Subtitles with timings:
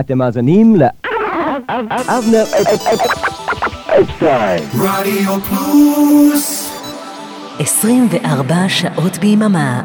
[0.00, 0.82] אתם מאזינים ל...
[2.08, 2.44] אבנר
[4.02, 4.62] אפשטיין.
[4.80, 6.76] רדיו פלוס
[7.58, 9.82] 24 שעות ביממה.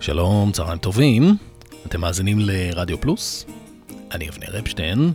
[0.00, 1.36] שלום, צהריים טובים.
[1.86, 3.46] אתם מאזינים לרדיו פלוס?
[4.14, 5.12] אני אבנר אפשטיין,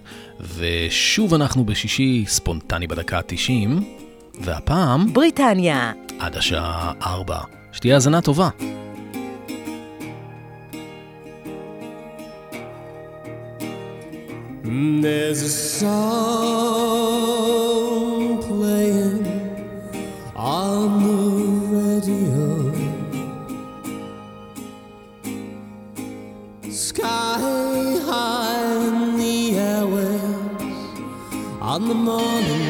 [0.58, 3.70] ושוב אנחנו בשישי ספונטני בדקה ה-90,
[4.42, 5.92] והפעם בריטניה.
[6.20, 7.38] עד השעה 4.
[7.72, 8.50] שתהיה האזנה טובה.
[14.78, 16.44] There's a song
[18.44, 19.26] playing
[20.36, 21.16] on the
[21.78, 22.74] radio.
[26.70, 27.40] Sky
[28.06, 30.92] high in the airwaves
[31.62, 32.65] on the morning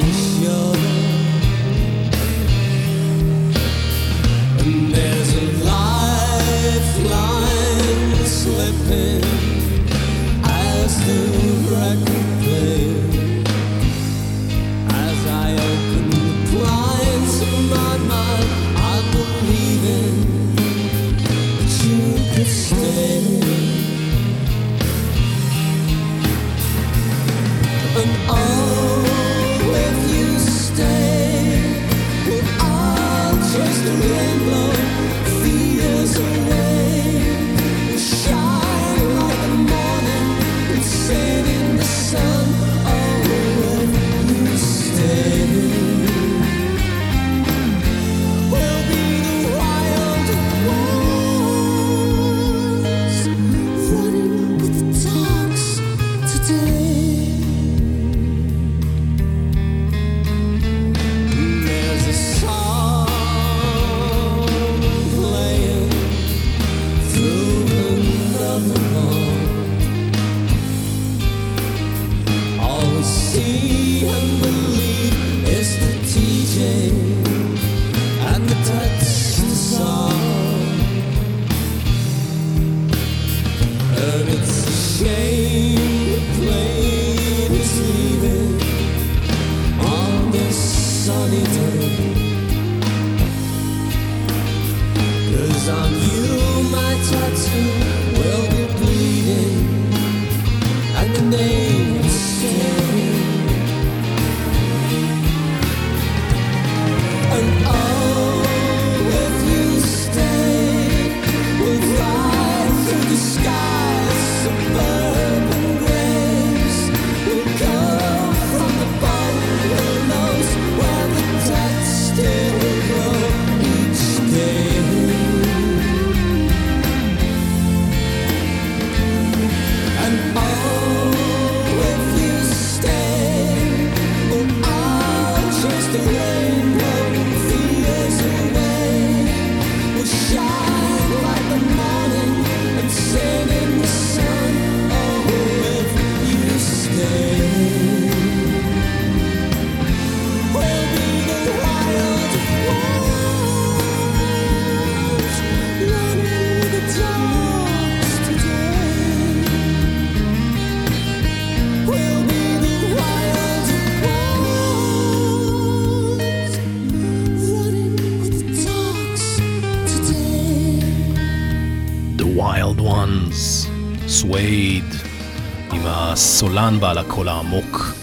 [176.55, 177.93] הסולן בעל הקול העמוק,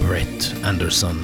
[0.00, 1.16] ברט אנדרסון.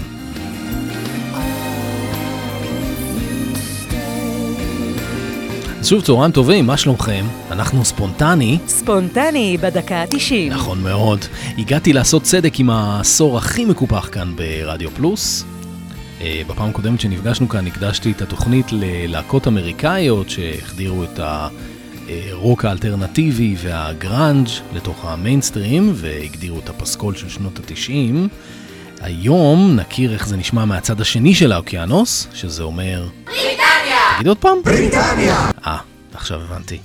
[5.82, 7.24] שוב צהריים טובים, מה שלומכם?
[7.50, 10.50] אנחנו ספונטני, ספונטני בדקה ה-90.
[10.50, 11.24] נכון מאוד.
[11.58, 15.44] הגעתי לעשות צדק עם העשור הכי מקופח כאן ברדיו פלוס.
[16.20, 21.20] אה, בפעם הקודמת שנפגשנו כאן הקדשתי את התוכנית ללהקות אמריקאיות שהחדירו את
[22.08, 28.28] הרוק האלטרנטיבי והגראנג' לתוך המיינסטרים והגדירו את הפסקול של שנות התשעים.
[29.00, 33.08] היום נכיר איך זה נשמע מהצד השני של האוקיינוס, שזה אומר...
[33.24, 33.96] בריטניה!
[34.14, 34.58] תגיד עוד פעם.
[34.64, 35.78] בריטניה אה,
[36.14, 36.78] עכשיו הבנתי.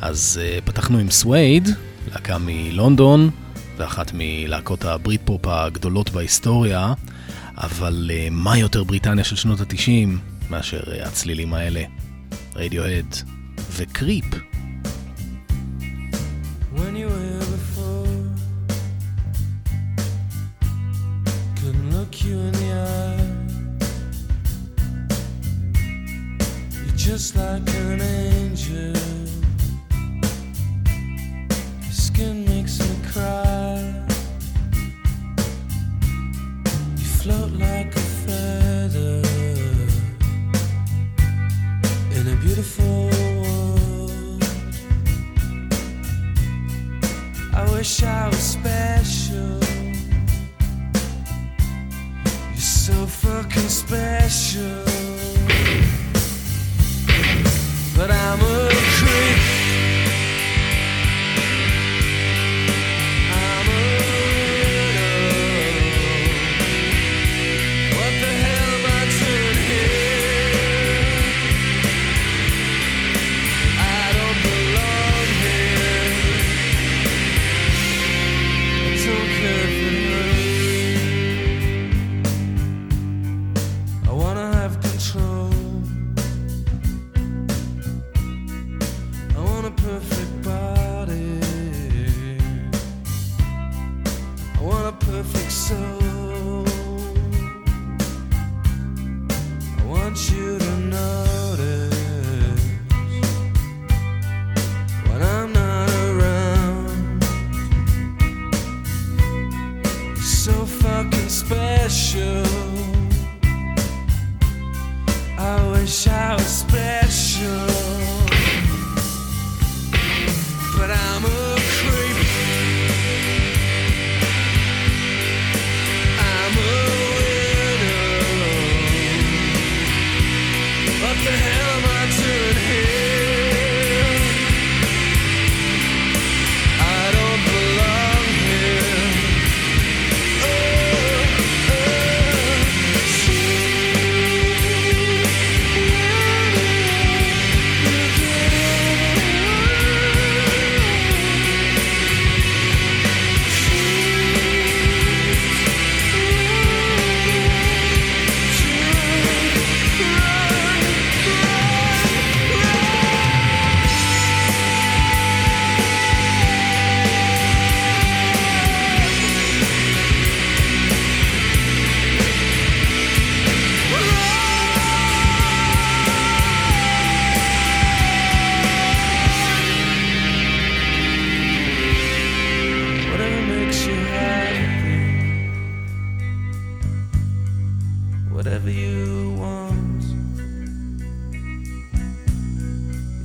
[0.00, 1.68] אז אה, פתחנו עם סווייד,
[2.12, 3.30] להקה מלונדון,
[3.76, 6.92] ואחת מלהקות הבריט פופ הגדולות בהיסטוריה,
[7.56, 10.18] אבל אה, מה יותר בריטניה של שנות התשעים
[10.50, 11.82] מאשר uh, הצלילים האלה?
[12.56, 13.14] רדיוהד
[13.78, 14.47] וקריפ.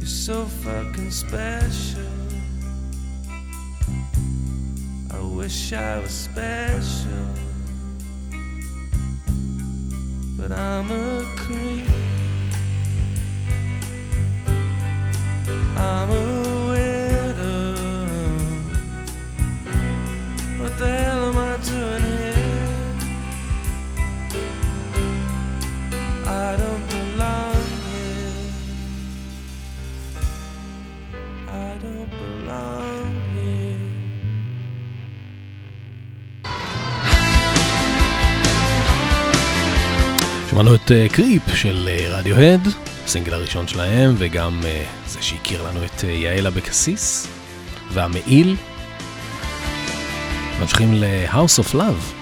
[0.04, 2.02] You're so fucking special.
[5.12, 7.30] I wish I was special,
[10.38, 11.88] but I'm a creep.
[15.78, 17.76] I'm a widow.
[20.60, 21.13] What the
[40.54, 42.68] שמענו את אה, קריפ של אה, רדיוהד,
[43.06, 47.28] הסינגל הראשון שלהם, וגם אה, זה שהכיר לנו את אה, יעל אבקסיס,
[47.94, 48.56] והמעיל.
[50.62, 52.14] ממשיכים ל-House of Love.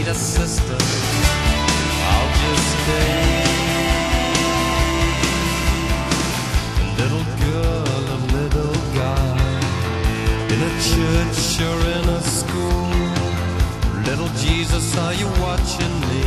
[0.00, 0.78] A sister.
[2.12, 3.29] I'll just stay.
[11.10, 12.90] Church or in a school.
[14.06, 16.24] Little Jesus, are you watching me?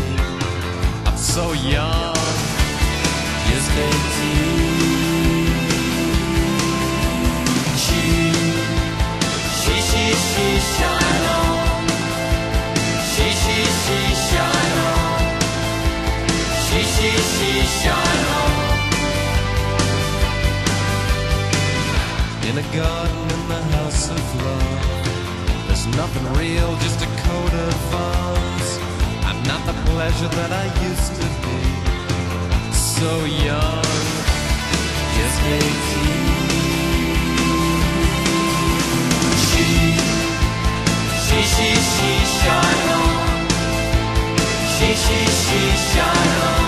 [1.07, 2.15] I'm so young
[3.49, 5.47] just eighteen.
[7.83, 8.01] She,
[9.61, 11.85] she, she, she, shine on.
[13.11, 15.21] She, she, she, shine on.
[16.65, 18.53] She, she, she, shine on.
[22.47, 23.22] In a garden
[25.95, 28.79] nothing real, just a coat of arms.
[29.25, 31.59] I'm not the pleasure that I used to be
[32.73, 33.83] so young,
[35.17, 36.33] just eighteen.
[39.49, 39.67] She,
[41.25, 43.47] she, she, she, shine on.
[44.75, 46.62] She, she, she, shine on.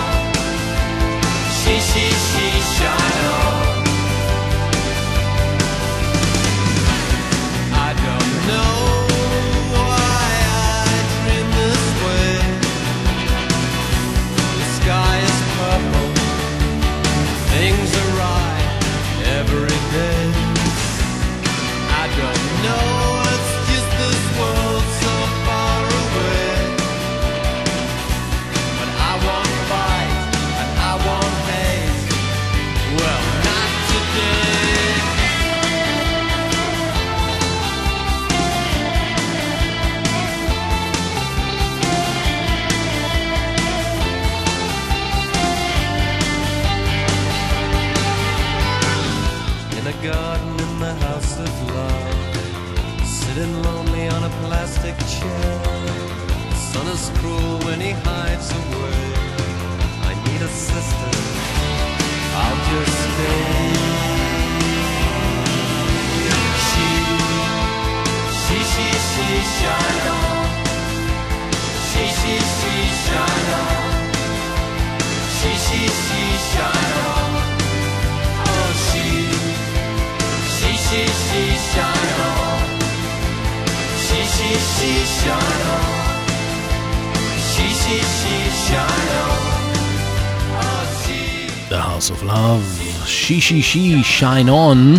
[93.46, 94.94] שי שי שי, שיין און.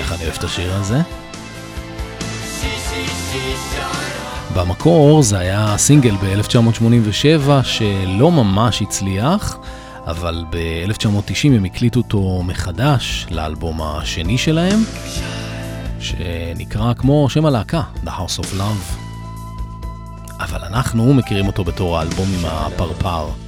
[0.00, 1.00] ככה אני אוהב את השיר הזה.
[4.54, 9.58] במקור זה היה סינגל ב-1987 שלא ממש הצליח,
[10.06, 14.84] אבל ב-1990 הם הקליטו אותו מחדש לאלבום השני שלהם,
[16.00, 18.96] שנקרא כמו שם הלהקה, The House of Love.
[20.40, 23.45] אבל אנחנו מכירים אותו בתור האלבום עם הפרפר.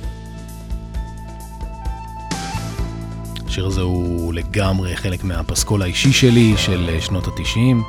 [3.58, 7.82] השיר הזה הוא לגמרי חלק מהפסקול האישי שלי של אה, שנות התשעים.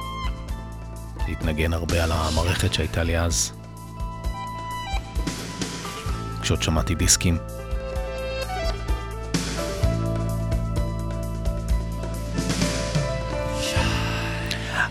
[1.27, 3.51] התנגן הרבה על המערכת שהייתה לי אז.
[6.41, 7.37] כשעוד שמעתי דיסקים.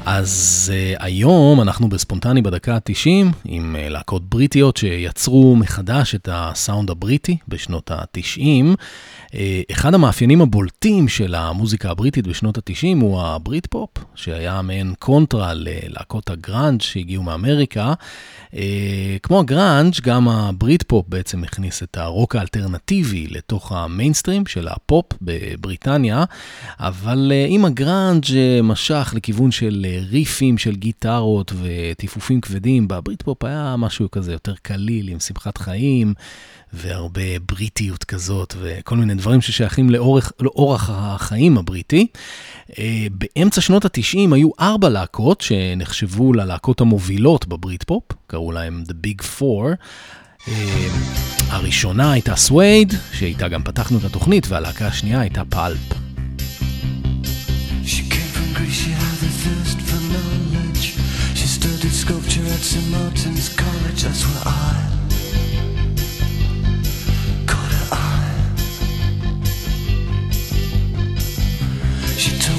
[0.07, 6.91] אז uh, היום אנחנו בספונטני בדקה ה-90 עם uh, להקות בריטיות שיצרו מחדש את הסאונד
[6.91, 8.77] הבריטי בשנות ה-90.
[9.29, 15.55] אה, אחד המאפיינים הבולטים של המוזיקה הבריטית בשנות ה-90 הוא הבריט פופ, שהיה מעין קונטרה
[15.55, 17.93] ללהקות הגראנג' שהגיעו מאמריקה.
[18.53, 18.57] אה,
[19.23, 26.25] כמו הגראנג', גם הבריט פופ בעצם הכניס את הרוק האלטרנטיבי לתוך המיינסטרים של הפופ בבריטניה,
[26.81, 33.75] אבל אם הגראנג' אה, משך לכיוון של ריפים של גיטרות וטיפופים כבדים, בבריט פופ היה
[33.79, 36.15] משהו כזה יותר קליל, עם שמחת חיים
[36.73, 42.07] והרבה בריטיות כזאת וכל מיני דברים ששייכים לאורך, לאורח החיים הבריטי.
[42.79, 49.07] אה, באמצע שנות ה-90 היו ארבע להקות שנחשבו ללהקות המובילות בברית פופ, קראו להם The
[49.07, 49.75] Big Four.
[50.49, 50.89] אה,
[51.49, 55.79] הראשונה הייתה סווייד, שאיתה גם פתחנו את התוכנית, והלהקה השנייה הייתה פלפ.
[62.69, 62.91] St.
[62.91, 64.78] Martin's College, that's where I
[72.19, 72.58] She told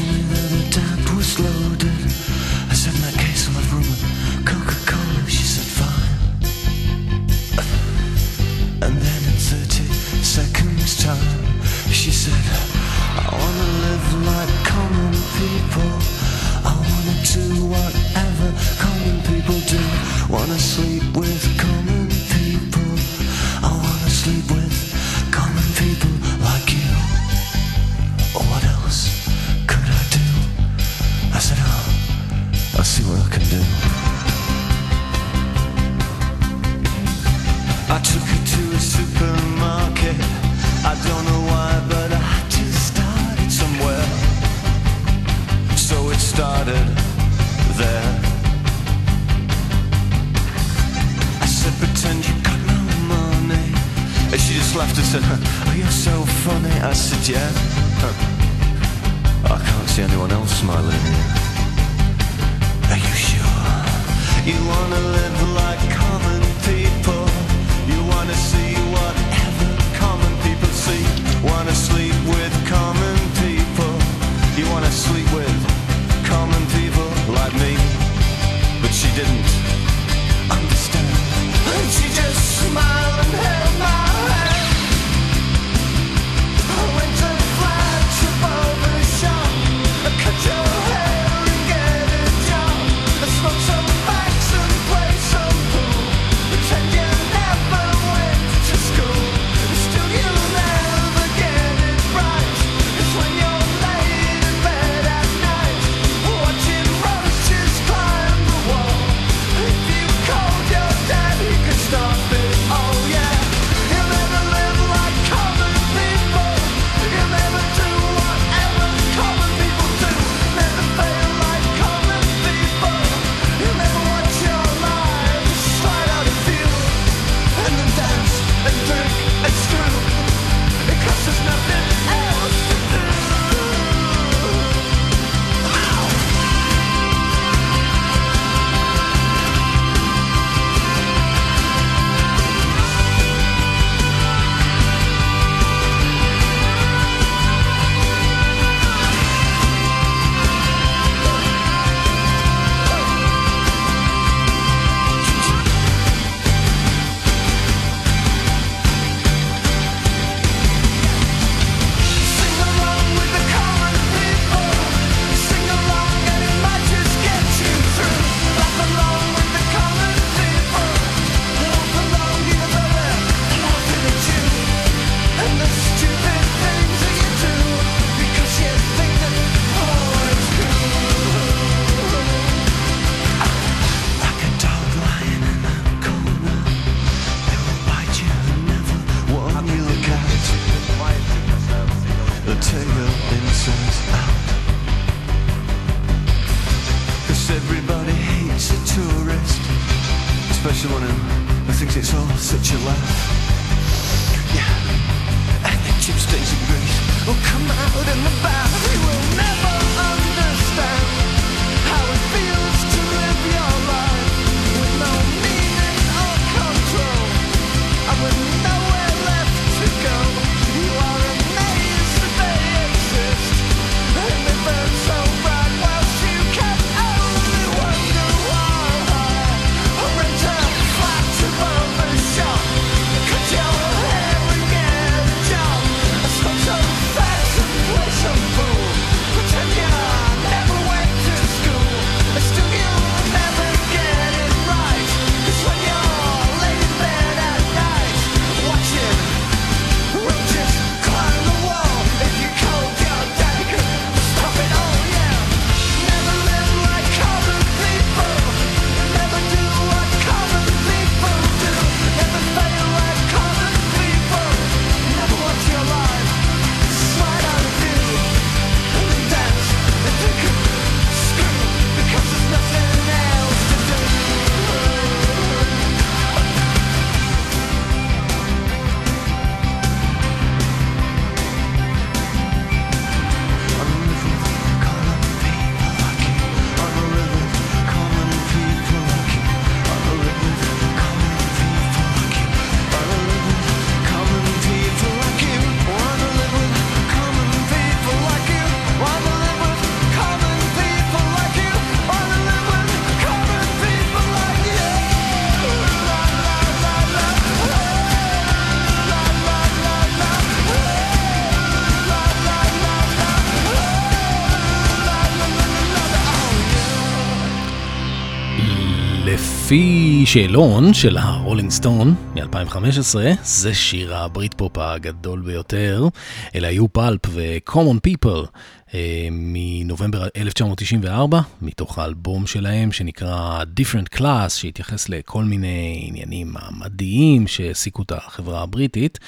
[320.26, 326.08] שאלון של הרולינג סטון מ-2015, זה שיר הבריט פופ הגדול ביותר.
[326.56, 328.48] אלה היו פלפ ו-Common People
[328.94, 338.02] אה, מנובמבר 1994, מתוך האלבום שלהם שנקרא Different Class, שהתייחס לכל מיני עניינים מעמדיים שהעסיקו
[338.02, 339.20] את החברה הבריטית.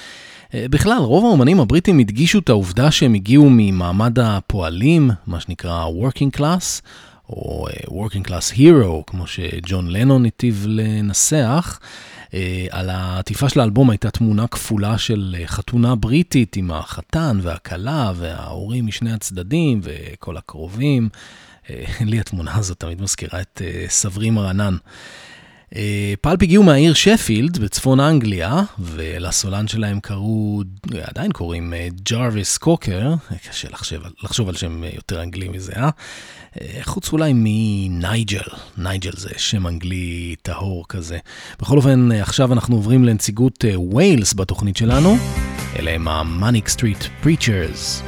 [0.54, 6.38] אה, בכלל, רוב האומנים הבריטים הדגישו את העובדה שהם הגיעו ממעמד הפועלים, מה שנקרא working
[6.38, 6.82] class.
[7.32, 11.80] או אה, Working Class Hero, כמו שג'ון לנון היטיב לנסח.
[12.34, 18.12] אה, על העטיפה של האלבום הייתה תמונה כפולה של אה, חתונה בריטית עם החתן והכלה
[18.16, 21.10] וההורים משני הצדדים וכל הקרובים.
[22.02, 24.76] לי התמונה הזאת תמיד מזכירה את סברי מרנן.
[26.22, 30.62] פלפ הגיעו מהעיר שפילד בצפון אנגליה, ולסולן שלהם קראו,
[31.04, 31.74] עדיין קוראים
[32.10, 33.14] ג'רוויס קוקר,
[33.50, 35.90] קשה לחשוב, לחשוב על שם יותר אנגלי מזה, אה?
[36.82, 41.18] חוץ אולי מנייג'ל, נייג'ל זה שם אנגלי טהור כזה.
[41.62, 45.18] בכל אופן, עכשיו אנחנו עוברים לנציגות ויילס בתוכנית שלנו,
[45.80, 48.04] אלה הם המאניק סטריט פריצ'רז.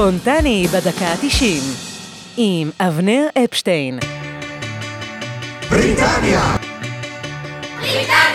[0.00, 1.44] ספונטני בדקה ה-90
[2.36, 3.98] עם אבנר אפשטיין.
[5.70, 6.56] בריטניה!
[7.80, 8.29] We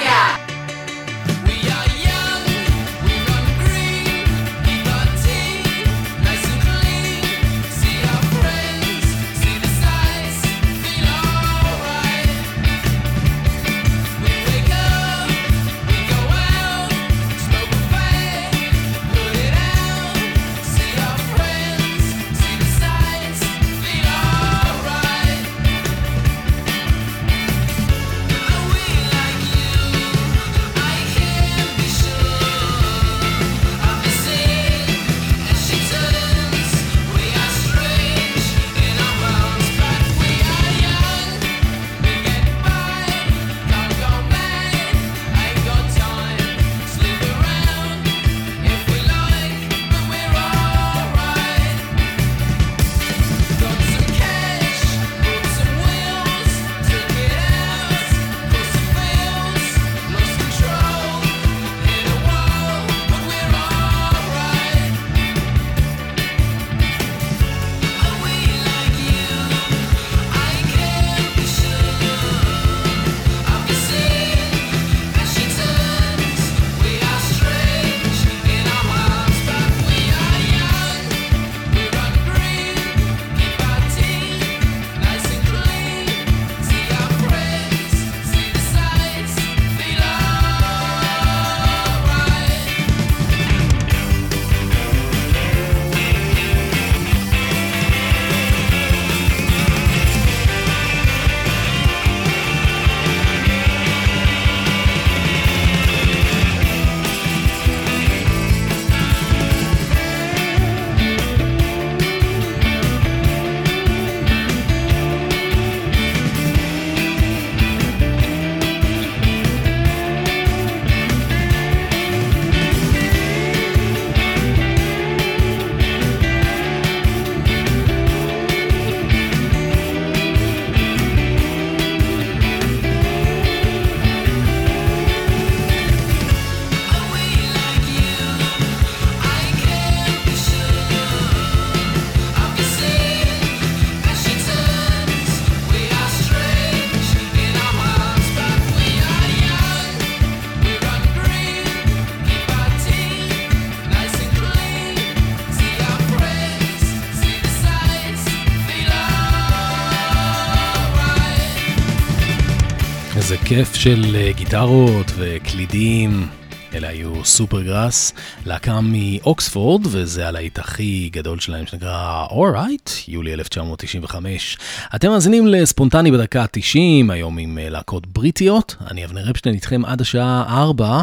[163.55, 166.27] כיף של אה, גיטרות וקלידים.
[166.73, 168.13] אלה היו סופר גראס,
[168.45, 174.57] להקה מאוקספורד, וזה הלהיט הכי גדול שלהם שנקרא אורייט, יולי 1995.
[174.95, 178.75] אתם מאזינים לספונטני בדקה ה-90, היום עם אה, להקות בריטיות.
[178.91, 181.01] אני אבנר אפשטיין איתכם עד השעה 4.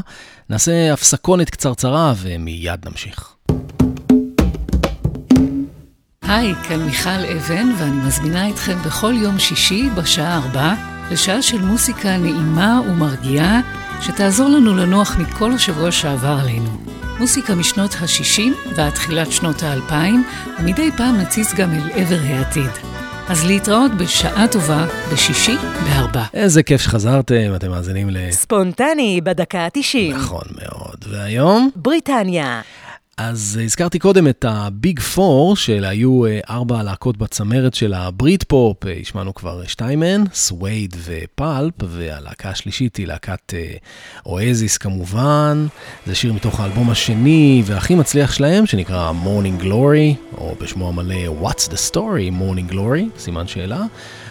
[0.50, 3.34] נעשה הפסקונת קצרצרה ומיד נמשיך.
[6.22, 12.16] היי, כאן מיכל אבן, ואני מזמינה אתכם בכל יום שישי בשעה 4 לשעה של מוסיקה
[12.16, 13.60] נעימה ומרגיעה,
[14.00, 16.70] שתעזור לנו לנוח מכל השבוע שעבר עלינו.
[17.18, 19.92] מוסיקה משנות ה-60 ועד תחילת שנות ה-2000,
[20.58, 22.70] ומדי פעם נציץ גם אל עבר העתיד.
[23.28, 26.24] אז להתראות בשעה טובה בשישי בארבע.
[26.34, 28.30] איזה כיף שחזרתם, אתם מאזינים ל...
[28.30, 31.04] ספונטני בדקה ה-90 נכון מאוד.
[31.10, 31.70] והיום?
[31.76, 32.60] בריטניה
[33.16, 37.94] אז אה, הזכרתי קודם את ה big four, שאלה היו אה, ארבע להקות בצמרת של
[37.94, 43.54] הבריט פופ, אה, השמענו כבר שתיים מהן, סווייד ופלפ, והלהקה השלישית היא להקת
[44.26, 45.66] אואזיס כמובן,
[46.06, 51.68] זה שיר מתוך האלבום השני והכי מצליח שלהם, שנקרא Morning Glory, או בשמו המלא What's
[51.68, 53.82] the Story, Morning Glory, סימן שאלה.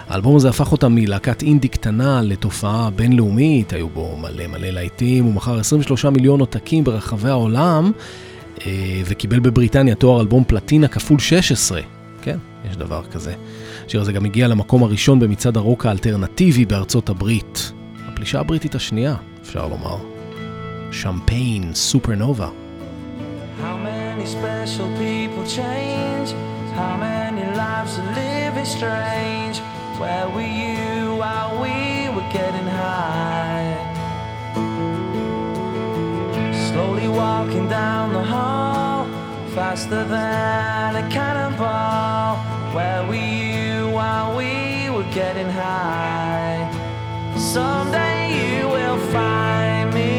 [0.07, 5.33] האלבום הזה הפך אותם מלהקת אינדי קטנה לתופעה בינלאומית, היו בו מלא מלא להיטים, הוא
[5.33, 7.91] מכר 23 מיליון עותקים ברחבי העולם.
[8.65, 11.81] אה, וקיבל בבריטניה תואר אלבום פלטינה כפול 16.
[12.21, 12.37] כן,
[12.69, 13.33] יש דבר כזה.
[13.85, 17.71] השיר הזה גם הגיע למקום הראשון במצעד הרוק האלטרנטיבי בארצות הברית.
[18.07, 19.97] הפלישה הבריטית השנייה, אפשר לומר.
[20.91, 22.49] שמפיין, סופרנובה.
[23.61, 26.29] How many special people change?
[26.79, 29.55] How many lives are living strange?
[30.01, 31.75] Where were you while we
[32.15, 33.50] were getting high?
[37.21, 39.05] Walking down the hall,
[39.53, 42.37] faster than a cannonball.
[42.75, 46.59] Where were you while we were getting high?
[47.37, 50.11] Someday you will find me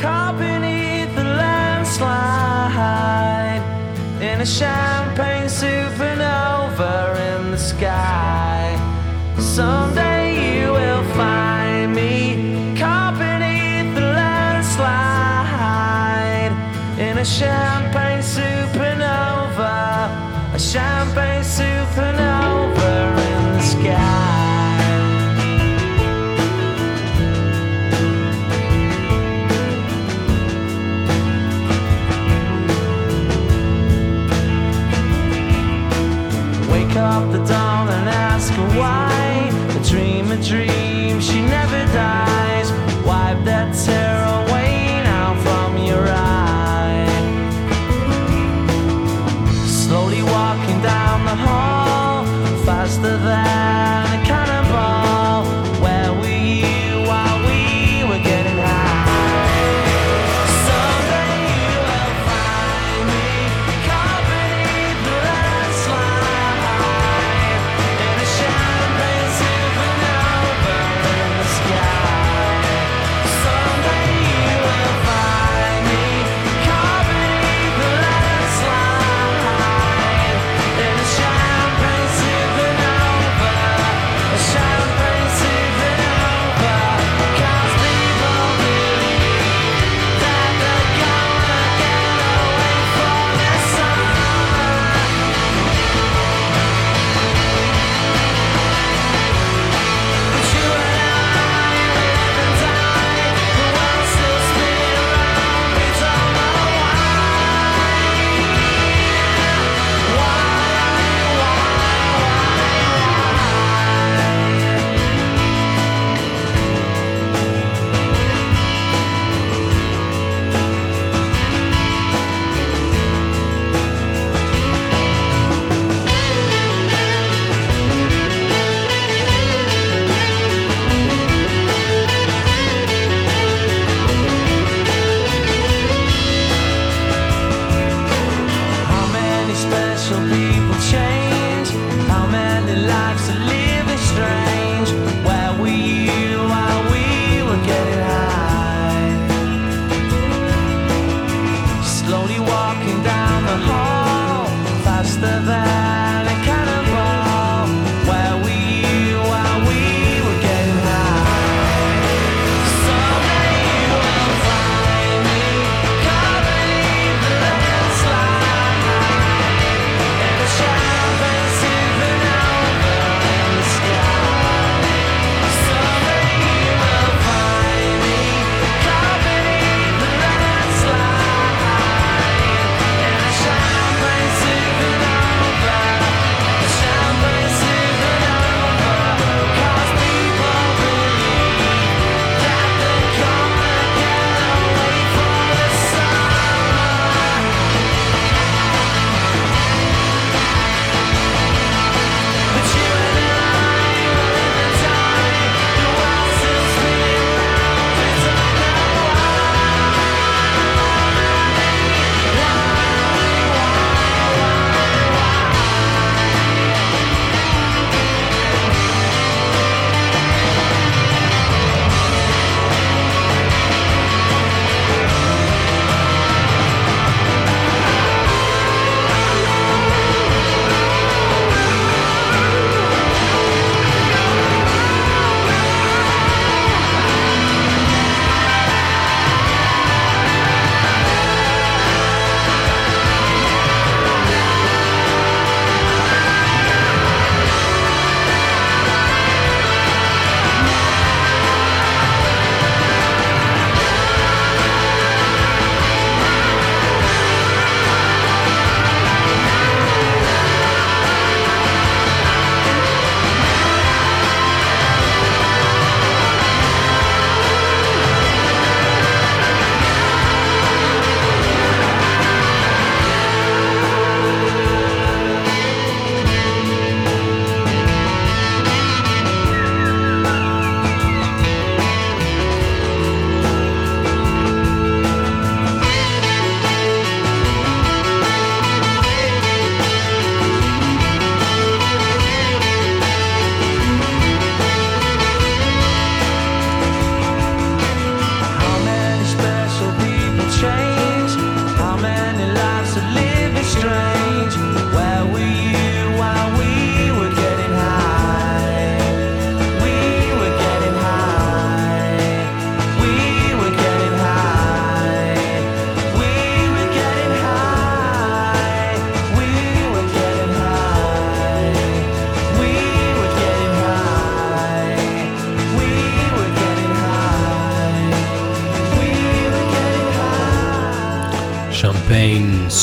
[0.00, 2.42] caught beneath the landslide
[4.28, 5.97] in a champagne champagne
[17.18, 20.08] a champagne supernova,
[20.54, 22.17] a champagne supernova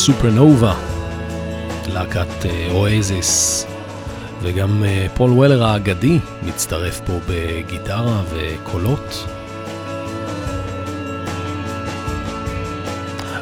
[0.06, 0.76] סופרנובה,
[1.94, 3.66] להקת אואזיס,
[4.42, 4.84] וגם
[5.14, 9.28] פול וולר האגדי מצטרף פה בגיטרה וקולות.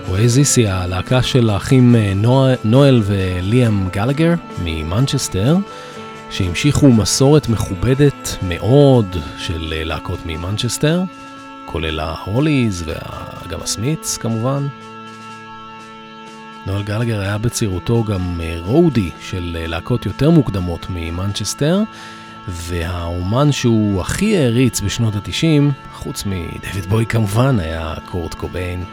[0.10, 1.96] אואזיס היא הלהקה של האחים
[2.64, 4.34] נואל וליאם גלגר
[4.64, 5.56] ממנצ'סטר,
[6.30, 11.02] שהמשיכו מסורת מכובדת מאוד של להקות ממנצ'סטר,
[11.66, 14.68] כולל ההוליז וגם הסמיץ כמובן.
[16.66, 21.82] נואל גלגר היה בצעירותו גם roadie של להקות יותר מוקדמות ממנצ'סטר,
[22.48, 28.84] והאומן שהוא הכי העריץ בשנות ה-90, חוץ מדויד בוי כמובן, היה קורט קוביין.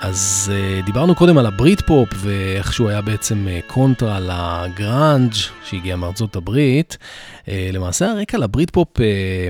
[0.00, 5.34] אז אה, דיברנו קודם על הבריט פופ ואיך שהוא היה בעצם קונטרה לגראנג'
[5.64, 6.98] שהגיע מארצות הברית.
[7.48, 9.02] למעשה הרקע לבריט פופ אה,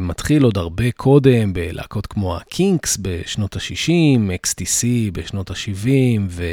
[0.03, 6.45] מתחיל עוד הרבה קודם בלהקות כמו הקינקס בשנות ה-60, XTC בשנות ה-70 ו...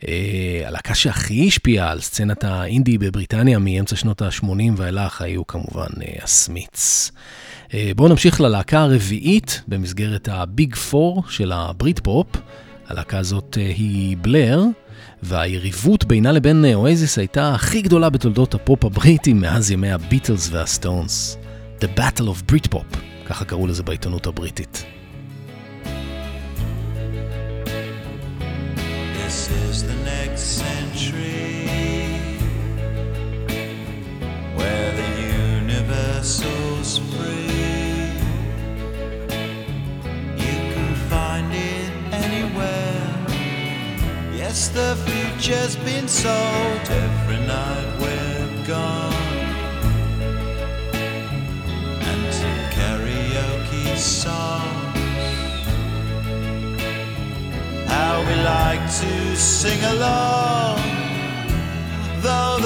[0.00, 0.04] אה,
[0.66, 4.46] הלהקה שהכי השפיעה על סצנת האינדי בבריטניה מאמצע שנות ה-80
[4.76, 5.88] ואילך היו כמובן
[6.22, 7.10] הסמיץ.
[7.96, 12.26] בואו נמשיך ללהקה הרביעית במסגרת ה big four של הבריט פופ.
[12.90, 14.62] הלהקה הזאת אה, היא בלר,
[15.22, 21.36] והיריבות בינה לבין אואזיס הייתה הכי גדולה בתולדות הפופ הבריטי מאז ימי הביטלס והסטונס.
[21.80, 22.96] The Battle of Britpop,
[23.26, 24.84] ככה קראו לזה בעיתונות הבריטית.
[35.68, 36.59] Universal's
[44.50, 49.14] Yes, the future's been sold every night we're gone.
[52.08, 54.98] And some karaoke songs.
[57.86, 60.80] How we like to sing along,
[62.20, 62.58] though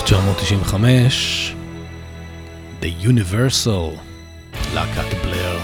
[0.00, 1.54] 1995,
[2.82, 3.98] The Universal,
[4.74, 5.58] להקת בלר.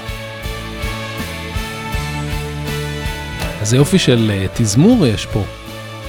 [3.60, 5.42] איזה יופי של אה, תזמור יש פה.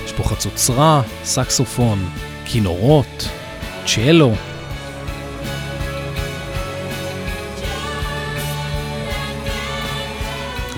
[0.06, 2.10] יש פה חצוצרה, סקסופון,
[2.46, 3.30] כינורות,
[3.86, 4.34] צ'לו.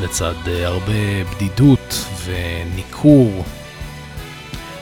[0.01, 3.45] לצד אה, הרבה בדידות וניכור.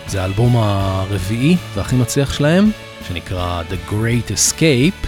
[0.08, 2.72] זה האלבום הרביעי והכי מצליח שלהם,
[3.08, 5.08] שנקרא The Great Escape,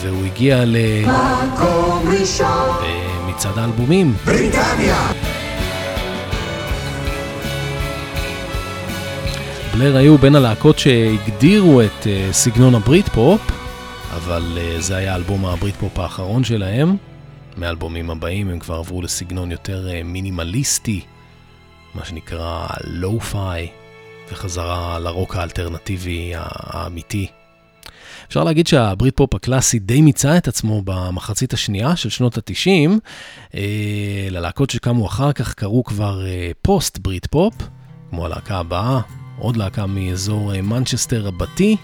[0.00, 0.76] והוא הגיע ל...
[1.04, 2.76] מקום ראשון,
[3.26, 4.14] במצעד האלבומים.
[4.24, 5.10] בריטניה.
[9.74, 13.40] בלר היו בין הלהקות שהגדירו את uh, סגנון הברית פופ,
[14.14, 16.96] אבל uh, זה היה אלבום הברית פופ האחרון שלהם.
[17.56, 21.00] מהאלבומים הבאים הם כבר עברו לסגנון יותר מינימליסטי,
[21.94, 23.68] מה שנקרא lo-fi,
[24.32, 27.26] וחזרה לרוק האלטרנטיבי האמיתי.
[28.28, 32.90] אפשר להגיד שהבריט פופ הקלאסי די מיצה את עצמו במחצית השנייה של שנות ה-90.
[33.54, 37.54] אה, ללהקות שקמו אחר כך קראו כבר אה, פוסט בריט פופ,
[38.10, 39.00] כמו הלהקה הבאה,
[39.38, 41.76] עוד להקה מאזור אה, מנצ'סטר רבתי,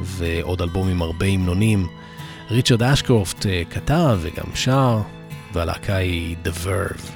[0.00, 1.86] ועוד אלבום עם הרבה המנונים.
[2.50, 5.00] ריצ'רד אשקרופט כתב וגם שר,
[5.52, 7.15] והלהקה היא The Verve.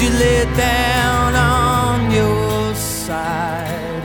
[0.00, 4.04] you lay down on your side.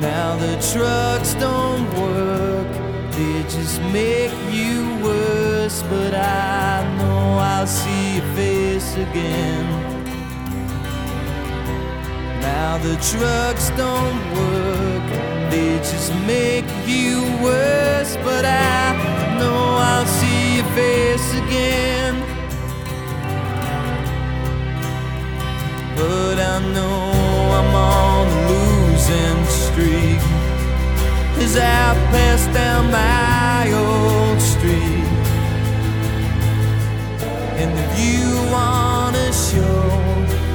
[0.00, 2.70] Now the trucks don't work,
[3.12, 5.82] they just make you worse.
[5.82, 9.66] But I know I'll see your face again.
[12.40, 15.06] Now the trucks don't work,
[15.50, 18.16] they just make you worse.
[18.22, 19.60] But I know
[19.90, 22.37] I'll see your face again.
[25.98, 27.00] But I know
[27.58, 30.22] I'm on a losing streak.
[31.42, 35.08] As I pass down my old street
[37.60, 39.88] And if you wanna show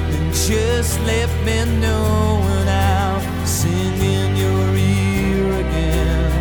[0.09, 6.31] Then just let me know And I'll sing in your ear again.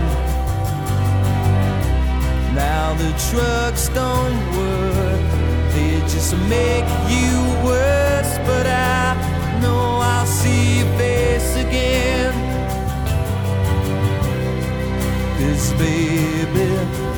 [2.55, 5.02] Now the trucks don't work
[6.13, 12.35] just make you worse But I know I'll see your face again.
[15.39, 17.12] Cause baby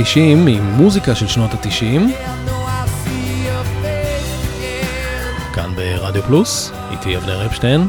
[0.00, 5.54] ה-90 עם מוזיקה של שנות ה-90, Yeah, I know I see your face again.
[5.54, 7.88] כאן ברדיו פלוס, איתי אבנר אפשטיין,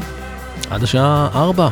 [0.70, 1.68] עד השעה 4.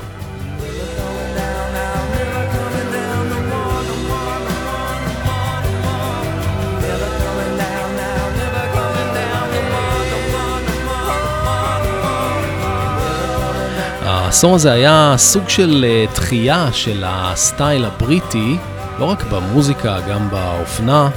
[14.05, 18.57] העשור הזה היה סוג של אה, תחייה של הסטייל הבריטי,
[18.99, 21.11] לא רק במוזיקה, גם באופנה.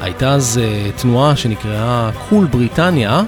[0.00, 3.22] הייתה אז אה, תנועה שנקראה Cool Britannia,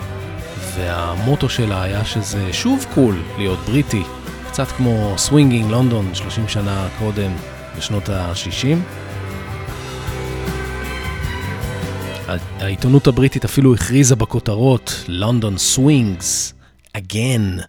[0.74, 4.02] והמוטו שלה היה שזה שוב cool להיות בריטי,
[4.48, 7.30] קצת כמו Swinging London 30 שנה קודם,
[7.78, 8.76] בשנות ה-60.
[12.60, 16.55] העיתונות הבריטית אפילו הכריזה בכותרות London Swings.
[16.96, 17.62] Again.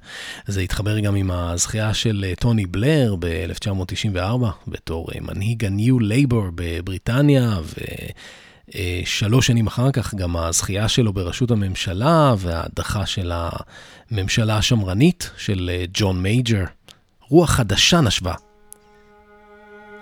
[0.48, 6.52] זה התחבר גם עם הזכייה של אה, טוני בלר ב-1994 בתור אה, מנהיג ה-New Labour
[6.56, 7.58] בבריטניה,
[8.76, 13.32] ושלוש שנים אחר כך גם הזכייה שלו בראשות הממשלה וההדחה של
[14.12, 16.64] הממשלה השמרנית של אה, ג'ון מייג'ר.
[17.30, 18.34] רוח חדשה נשבה.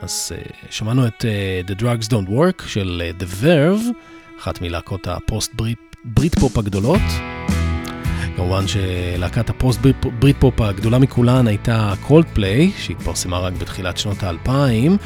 [0.02, 0.32] אז
[0.70, 1.26] שמענו את
[1.68, 3.82] The Drugs Don't Work של The Verve,
[4.40, 5.52] אחת מלהקות הפוסט
[6.04, 7.02] בריטפופ הגדולות.
[8.36, 9.80] כמובן שלהקת הפוסט
[10.20, 14.97] בריטפופ הגדולה מכולן הייתה קולד פליי, שהתפרסמה רק בתחילת שנות האלפיים,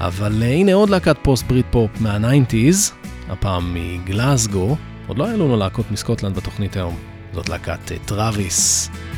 [0.00, 2.92] אבל אה, הנה עוד להקת פוסט בריטפופ מה nineties,
[3.28, 6.96] הפעם מגלאזגו, עוד לא היה לנו להקות מסקוטלנד בתוכנית היום,
[7.34, 8.88] זאת להקת Travis.
[8.88, 9.17] אה,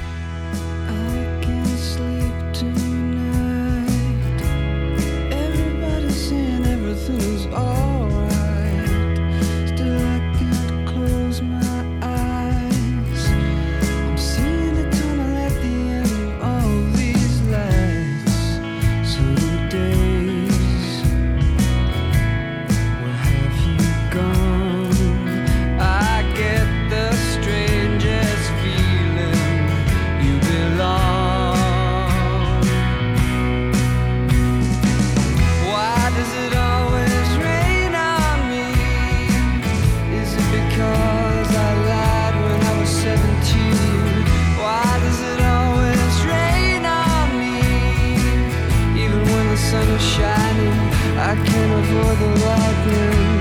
[51.30, 53.39] I can't avoid the lightning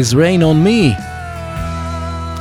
[0.00, 1.02] Always Rain on Me?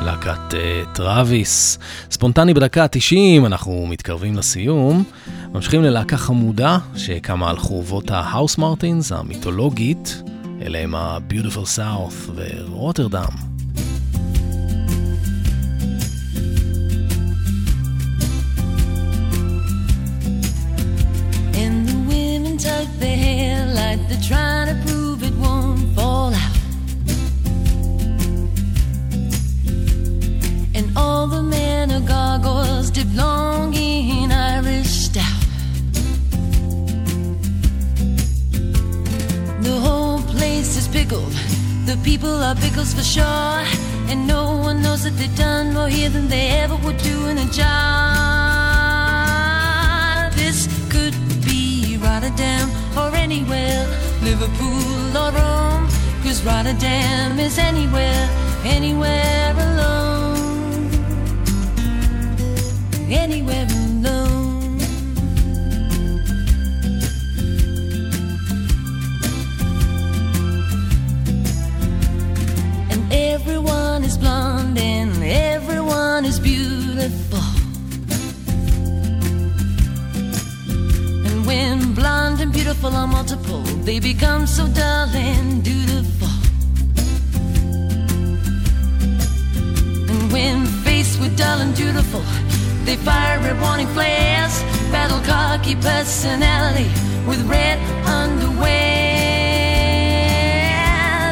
[0.05, 1.79] להקת uh, טראביס.
[2.11, 5.03] ספונטני בדקה ה-90, אנחנו מתקרבים לסיום.
[5.53, 10.23] ממשיכים ללהקה חמודה שקמה על חורבות ההאוס מרטינס המיתולוגית,
[10.61, 13.48] אלה הם ה-Beautiful South ורוטרדם.
[44.11, 47.37] And no one knows that they've done more here than they ever would do in
[47.37, 47.69] a job.
[50.33, 51.13] This could
[51.45, 53.85] be Rotterdam or anywhere
[54.23, 55.87] Liverpool or Rome,
[56.23, 58.27] cause Rotterdam is anywhere,
[58.63, 60.89] anywhere alone.
[63.11, 63.78] Anywhere alone.
[82.69, 86.27] Beautiful are multiple, they become so dull and dutiful.
[90.07, 92.21] And when faced with dull and dutiful,
[92.85, 94.61] they fire red warning flares,
[94.91, 96.91] battle cocky personality
[97.27, 98.69] with red underwear.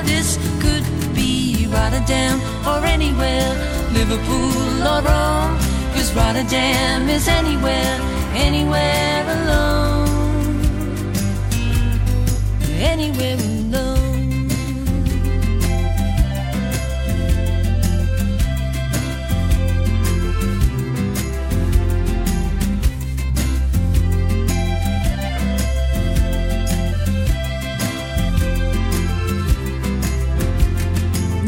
[0.05, 3.53] This could be Rotterdam or anywhere,
[3.93, 5.55] Liverpool or Rome,
[5.93, 7.99] cause Rotterdam is anywhere,
[8.33, 9.96] anywhere alone
[12.79, 14.47] anywhere alone.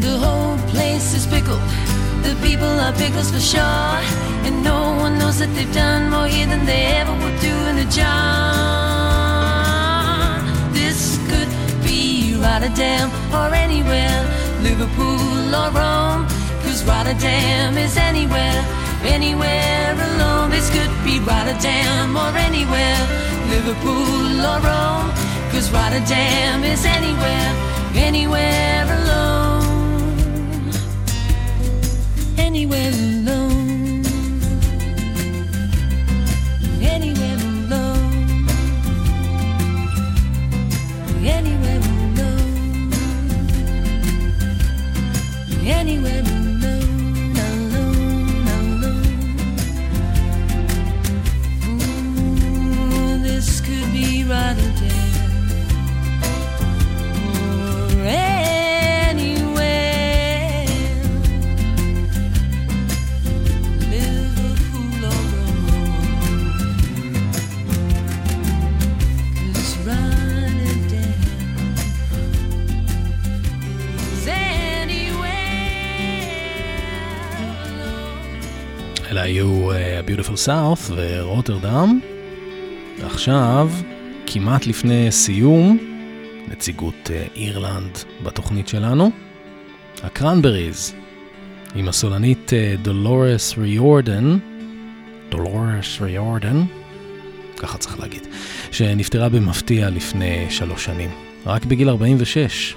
[0.00, 1.60] The whole place is pickled.
[2.22, 3.60] The people are pickles for sure.
[3.60, 7.78] And no one knows that they've done more here than they ever would do in
[7.78, 8.89] a job.
[12.40, 14.20] Rotterdam or anywhere,
[14.62, 16.26] Liverpool or Rome.
[16.62, 18.64] Cause Rotterdam is anywhere,
[19.04, 20.50] anywhere alone.
[20.50, 23.00] This could be Rotterdam or anywhere,
[23.48, 25.10] Liverpool or Rome.
[25.52, 27.50] Cause Rotterdam is anywhere,
[27.94, 28.69] anywhere
[79.30, 79.74] היו uh,
[80.08, 82.00] Beautiful South ורוטרדם.
[83.00, 83.70] ועכשיו,
[84.26, 85.78] כמעט לפני סיום,
[86.48, 89.10] נציגות uh, אירלנד בתוכנית שלנו,
[90.02, 90.94] הקרנבריז,
[91.74, 92.52] עם הסולנית
[92.82, 94.38] דולורס ריורדן,
[95.28, 96.62] דולורס ריורדן,
[97.56, 98.26] ככה צריך להגיד,
[98.70, 101.10] שנפטרה במפתיע לפני שלוש שנים,
[101.46, 102.74] רק בגיל 46.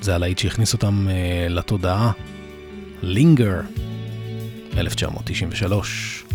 [0.00, 2.12] זה הלהיט שהכניס אותם uh, לתודעה.
[3.02, 3.60] לינגר.
[4.74, 6.29] 1993.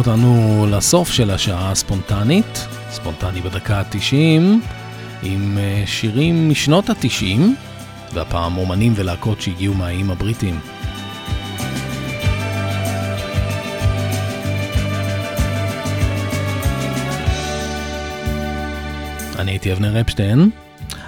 [0.00, 4.40] אותנו לסוף של השעה הספונטנית, ספונטני בדקה ה-90,
[5.22, 7.40] עם אה, שירים משנות ה-90,
[8.14, 10.60] והפעם אומנים ולהקות שהגיעו מהאיים הבריטים.
[19.38, 20.50] אני הייתי אבנר אפשטיין,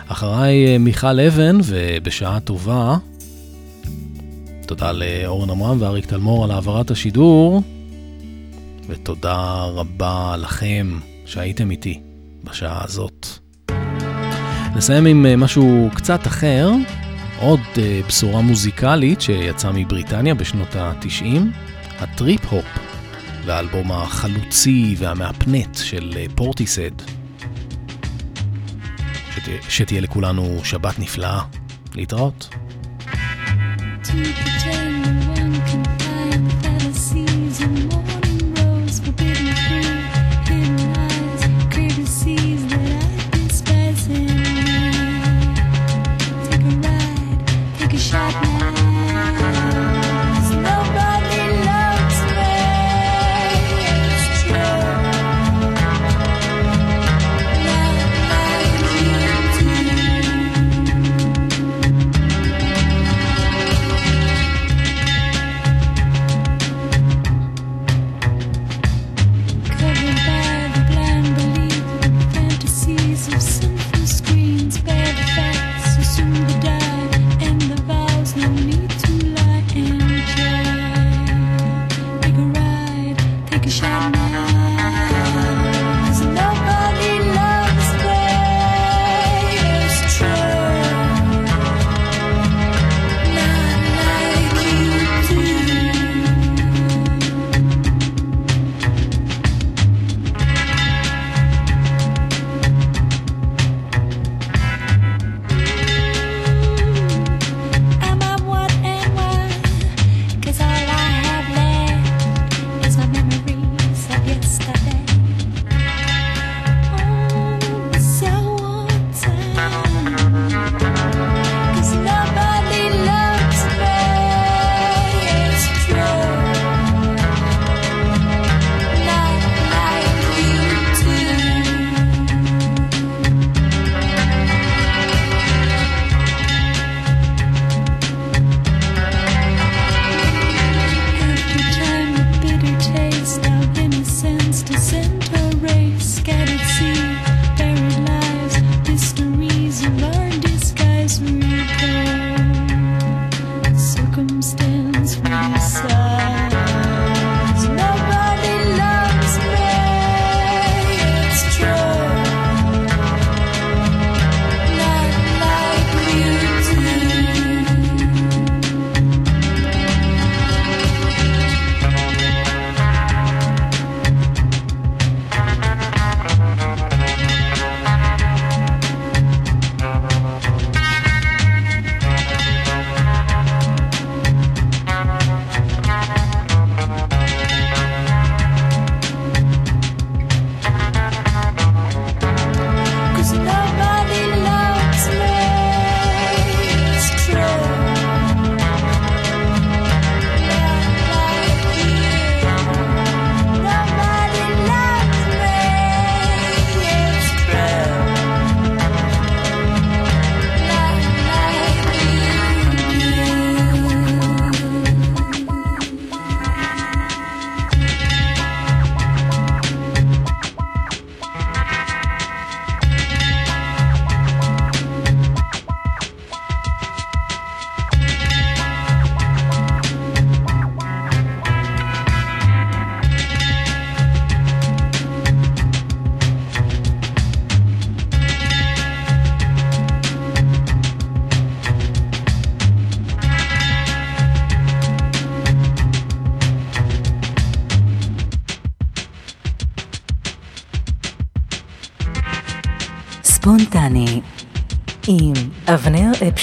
[0.08, 2.96] אחריי אה, מיכל אבן, ובשעה טובה,
[4.66, 7.62] תודה לאורן עמרם ואריק תלמור על העברת השידור.
[8.92, 12.00] ותודה רבה לכם שהייתם איתי
[12.44, 13.26] בשעה הזאת.
[14.76, 16.70] נסיים עם אה, משהו קצת אחר,
[17.38, 21.24] עוד אה, בשורה מוזיקלית שיצאה מבריטניה בשנות ה-90,
[21.98, 22.64] הטריפ-הופ,
[23.44, 27.00] והאלבום החלוצי והמהפנט של אה, פורטיסד.
[29.34, 29.48] שת...
[29.68, 31.42] שתהיה לכולנו שבת נפלאה.
[31.94, 32.48] להתראות.
[34.04, 34.51] thank you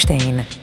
[0.00, 0.59] Epstein.